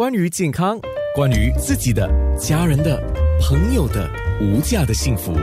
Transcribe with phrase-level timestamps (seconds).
[0.00, 0.80] 关于健康，
[1.14, 2.98] 关于自己的、家人的、
[3.38, 4.08] 朋友的
[4.40, 5.34] 无价的幸福，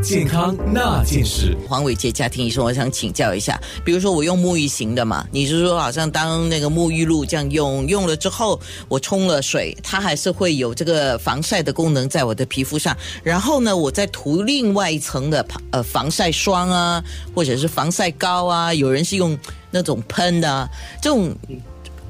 [0.00, 1.56] 健康那件事。
[1.68, 17.02] 黄伟杰家庭医生，我想请教一下，比如说我用沐浴型的嘛，你是说好像当那个沐浴露这样用，用了之后我冲了水，它还是会有这个防晒的功能在我的皮肤上，然后呢，我再涂另外一层的呃防晒霜啊，
[17.34, 19.36] 或者是防晒膏啊，有人是用
[19.72, 20.70] 那种喷的啊，
[21.02, 21.34] 这种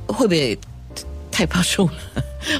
[0.06, 0.58] 会不会
[1.34, 1.92] 太保守了？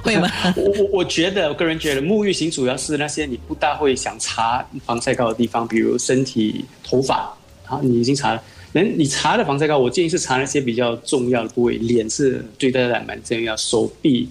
[0.02, 0.28] 会吗？
[0.56, 7.32] 我我我觉得，我个人觉得，沐浴型主要是那些你不大会想擦防晒膏的地方，比如身体、头发，
[7.64, 8.42] 好，你已经擦了。
[8.72, 14.28] 那你擦的防晒膏，我建议是擦那些比较重要的部位，脸是对大家蛮重要，手臂、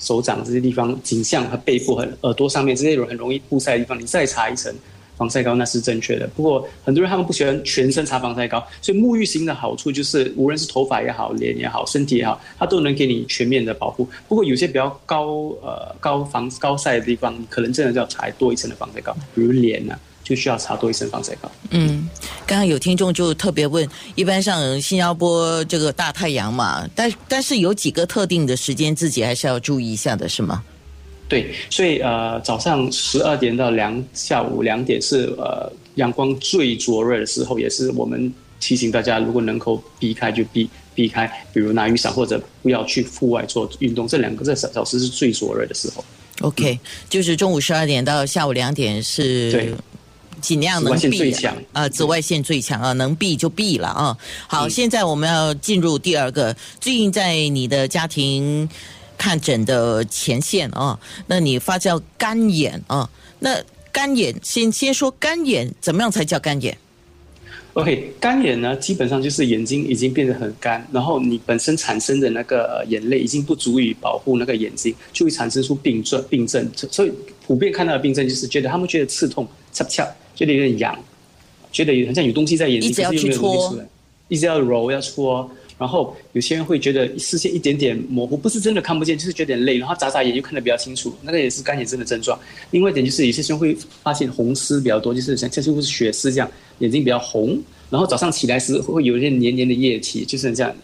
[0.00, 4.74] 手掌这些地方，颈项和背部和耳朵上面这些很容易曝晒的地方，你再擦一层。
[5.16, 14.08] 防晒膏那是正确的，不过很多人他们不喜欢全身擦防晒膏，所以沐浴型的好处就是，无论是头发也好、脸也好、身体也好，它都能给你全面的保护。
[14.28, 15.26] 不过有些比较高
[15.62, 21.50] 呃高防高晒的地方，可能真的就要擦多一层的防晒膏，比如脸呢，就需要擦多一层防晒膏。
[21.70, 22.08] 嗯，
[22.46, 30.64] 刚刚有听众就特别问，一般上新加坡这个大太阳嘛，但但是有几个特定的时间自己还是要注意一下的，是吗？
[31.26, 46.04] 对，所以呃，早上十二点到两下午两点是呃阳光最灼热的时候，也是我们提醒大家，如果能够避开就避避开，比如拿雨伞或者不要去户外做运动，这两个这小时是最灼热的时候。
[46.42, 49.74] OK，就是中午十二点到下午两点是
[50.42, 51.34] 尽量能避
[51.72, 54.16] 啊，紫外线最强啊，能避就避了啊。
[54.46, 58.68] 好，现在我们要进入第二个，最近在你的家庭。
[59.24, 63.08] 看诊的前线啊，那你发叫干眼啊？
[63.38, 63.58] 那
[63.90, 66.76] 干眼先先说干眼，怎么样才叫干眼
[67.72, 76.22] ？OK，干眼呢，基本上就是眼睛已经变得很干，然后你本身产生的那个眼泪已经不足以保护那个眼睛，就会产生出病症。
[76.28, 77.10] 病症，所以
[77.46, 80.94] 普遍看到的病症就是觉得他们觉得刺痛，擦不擦，觉得有点痒，
[81.72, 83.74] 觉得好像有东西在眼睛，一直要去搓，
[84.28, 85.50] 一直要揉要搓。
[85.76, 92.38] 然后有些人会觉得视线一点点模糊，不是真的看不见，就是觉得累，然后眨眨眼就看得比较清楚，那个也是干眼症的症状。
[92.70, 97.60] 另外一点就是有些人会发现红丝比较多，就是像像似乎是血丝这样，眼睛比较红。
[97.90, 100.74] 然后早上起来时会有一些黏黏的液体，就是这样，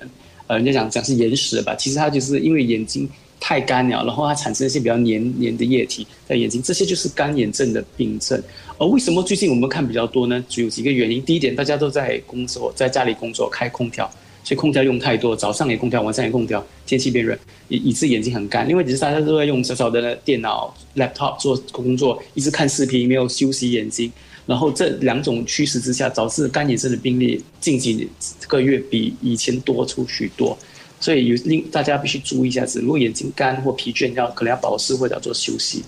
[0.47, 3.09] 呃，人家讲讲是眼屎吧，其实它就是因为眼睛
[3.41, 8.41] 太干了，然后它产生一些比较黏黏的液体在眼睛，这些就是干眼症的病症。
[8.79, 10.45] 而为什么最近我们看比较多呢？
[10.49, 11.23] 主有几个原因。
[11.23, 14.11] 第一点，大家都在工作，在家里工作，开空调。
[14.43, 18.69] 所以空调用太多，早上也空调，晚上也空调，天气变热，以以致眼睛很干。
[18.69, 24.11] 因为只是大家都在用小小的电脑、laptop 做工作，一直看视频，没有休息眼睛。
[24.47, 28.09] 然后这两种趋势之下，导致干眼症的病例近几
[28.49, 30.59] 个月比以前多出许多。
[30.99, 35.85] 所以有令大家必须注意一下子，如果眼睛干或疲倦，要可能要保湿或者要做休息。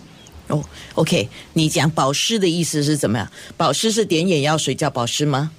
[0.49, 0.63] 哦
[0.95, 3.31] ，OK，你讲保湿的意思是怎么样？
[3.57, 5.51] 保湿是点眼药水叫保湿吗？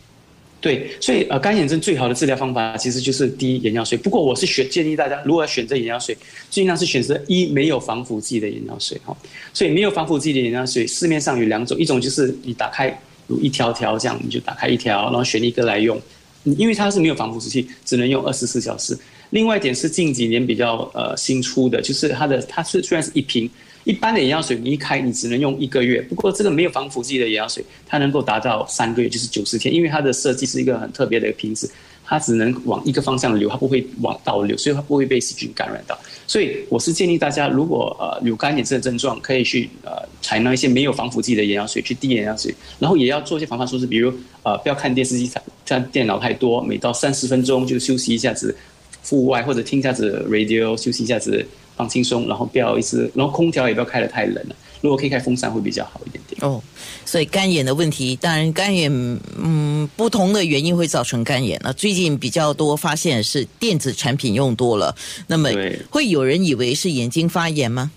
[0.63, 3.97] 对，所以呃，干眼症最好的治疗方法其实就是滴眼药水。
[3.97, 6.17] 不过我是选建议大家，如果要选择眼药水，
[6.49, 9.13] 尽量是选择一没有防腐剂的眼药水哈。
[9.53, 12.87] 所以没有防腐剂的眼药水，市面上有两种，一种就是你打开
[13.27, 16.01] 有一条条这样，你就打开一条，然后选一个来用，
[16.45, 18.97] 因为它是没有防腐剂，只能用二十四小时。
[19.31, 23.51] 另外一点是近几年比较呃新出的，就是它的它是虽然是一瓶。
[23.83, 26.01] 一般的眼药水，你一开你只能用一个月。
[26.01, 29.73] 不过这个没有防腐剂的眼药水，它能够达到三个月，就是九十天。
[29.73, 31.69] 因为它的设计是一个很特别的瓶子，
[32.05, 35.99] 它只能往一个方向流，它不会往倒流，所以它不会被细菌感染到。
[36.25, 39.91] 所以我是建议大家，如果呃有干眼症的症状，可以去呃
[40.21, 45.29] 采纳一些没有防腐剂的眼药水去滴眼药水，然后也要做一些防范措施，比如呃不要看电视机、
[45.65, 48.55] 看电脑太多，每到三十分钟就休息一下子，
[49.03, 51.45] 户外或者听一下子 radio 休息一下子。
[51.75, 54.55] 放轻松，然后不要一直，然后空调也不要开得太冷了。
[54.81, 56.37] 如果可以开风扇会比较好一点点。
[56.41, 56.61] 哦，
[57.05, 58.91] 所以干眼的问题，当然干眼，
[59.37, 61.57] 嗯，不同的原因会造成干眼。
[61.63, 64.93] 那最近比较多发现是电子产品用多了，
[65.27, 65.49] 那么
[65.89, 67.91] 会有人以为是眼睛发炎吗？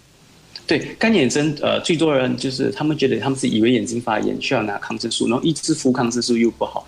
[0.65, 6.87] 对，干眼症，呃，最多人就是他们觉得他们是以为眼睛发炎，需要拿抗生素，然后一直敷抗生素又不好。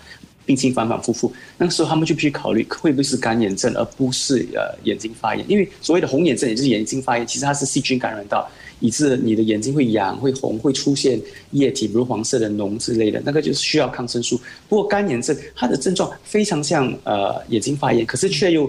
[0.49, 5.45] 病情反反复复，那个时候他们就必须考虑会不会是干眼症，而不是呃眼睛发炎。
[5.47, 8.49] 因为所谓的红眼症，也就是眼睛发炎，其实它是细菌感染到，
[8.79, 14.41] 以致你的眼睛会痒、会红、会出现液体，比如黄色的脓之类的，那个就是需要抗生素。
[14.67, 18.65] 不过干眼症它的症状非常像呃眼睛发炎，可是却又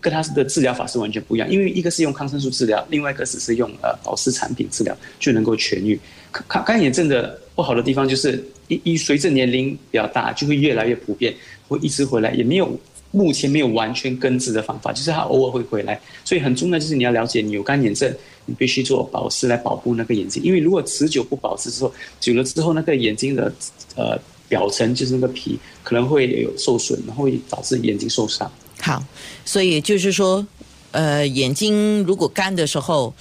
[0.00, 1.50] 跟它的治疗法是完全不一样。
[1.50, 6.00] 因为一个是用抗生素治疗，另外一个只是用呃保湿产品治疗就能够痊愈。
[6.48, 8.42] 干干眼症的不好的地方就是。
[8.68, 11.34] 一一随着年龄比较大，就会越来越普遍，
[11.66, 12.78] 会一直回来，也没有
[13.10, 16.00] 目前没有完全根治的方法，就是它偶尔会回来。
[16.24, 18.14] 所以很重要就是你要了解，你有干眼症，
[18.46, 23.52] 你必须做保湿来保护那个眼睛，因为如果持久不保湿之后，久了之后那个眼睛的
[23.96, 24.18] 呃
[24.48, 28.50] 表层就是那个皮可能会有受损，然后会导致眼睛受伤。
[28.80, 29.02] 好，
[29.44, 30.46] 所以就是说，
[30.92, 33.12] 呃，眼睛如果干的时候，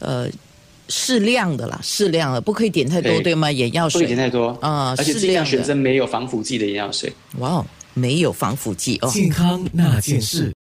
[0.00, 0.28] 呃，
[0.88, 3.50] 适量的啦，适量的，不可以点太多，对对吗？
[3.50, 7.12] 眼药不可以点水太多啊而且尽量选择没有防腐剂的眼药水。
[7.38, 9.08] 哇哦，没有防腐剂哦。
[9.08, 10.52] 健康那件事。